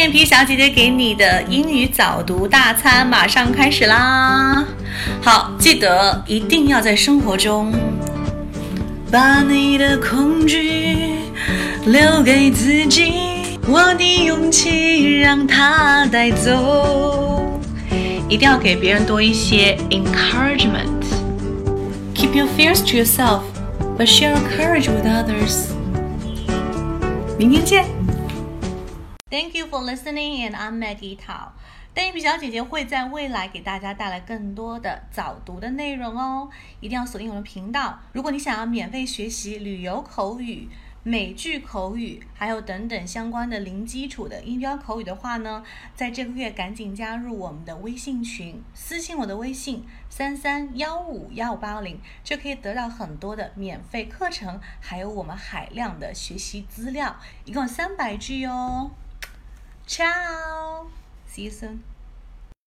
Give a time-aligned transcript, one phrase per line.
[0.00, 4.64] 眼皮小姐姐给你的英语早读大餐马上开始啦！
[5.20, 7.70] 好，记得一定要在生活中
[9.12, 11.16] 把你的恐惧
[11.84, 13.12] 留给自己，
[13.68, 17.60] 我的勇气让它带走。
[18.26, 21.04] 一定要给别人多一些 encouragement。
[22.14, 23.42] Keep your fears to yourself,
[23.98, 25.66] but share your courage with others.
[27.36, 27.84] 明天见。
[29.30, 31.52] Thank you for listening, and I'm Maggie Tao.
[31.94, 36.50] 单眼皮小姐姐会在未来给大家带来更多的早读的内容哦，
[36.80, 38.00] 一定要锁定我们频道。
[38.12, 40.68] 如果你想要免费学习旅游口语、
[41.04, 45.62] 美剧口语，还有等等相关的零基础的音标口语的话呢，
[45.94, 58.90] 在这个月赶紧加入我们的微信群，私信我的微信三三幺五幺五八零，就可以得到很多的免费课程，还有我们海量的学习资料，一共三百句哦。
[59.90, 60.86] Ciao.
[61.26, 61.82] See you soon.